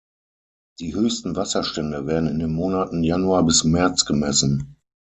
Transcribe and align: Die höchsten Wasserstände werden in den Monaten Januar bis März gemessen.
Die 0.79 0.95
höchsten 0.95 1.35
Wasserstände 1.35 2.07
werden 2.07 2.27
in 2.27 2.39
den 2.39 2.51
Monaten 2.51 3.03
Januar 3.03 3.45
bis 3.45 3.63
März 3.63 4.03
gemessen. 4.03 4.77